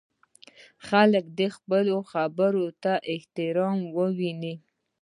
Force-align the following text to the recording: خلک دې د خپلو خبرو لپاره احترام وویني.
خلک 0.87 1.25
دې 1.37 1.47
د 1.51 1.53
خپلو 1.57 1.95
خبرو 2.11 2.59
لپاره 2.67 3.03
احترام 3.13 3.77
وویني. 3.97 4.53